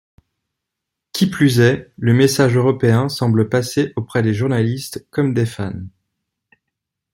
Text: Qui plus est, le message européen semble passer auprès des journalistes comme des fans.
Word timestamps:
Qui 1.13 1.27
plus 1.29 1.59
est, 1.59 1.91
le 1.99 2.13
message 2.15 2.57
européen 2.57 3.07
semble 3.07 3.49
passer 3.49 3.93
auprès 3.95 4.23
des 4.23 4.33
journalistes 4.33 5.05
comme 5.11 5.35
des 5.35 5.45
fans. 5.45 5.83